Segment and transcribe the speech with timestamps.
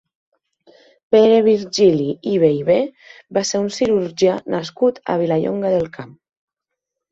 [1.15, 2.79] Pere Virgili i Bellver
[3.39, 6.19] va ser un cirurgià nascut a Vilallonga del Camp.